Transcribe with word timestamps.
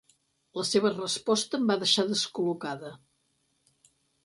La 0.59 0.63
seva 0.69 0.91
resposta 0.93 1.59
em 1.59 1.69
va 1.73 1.77
deixar 1.85 2.07
descol·locada. 2.15 2.93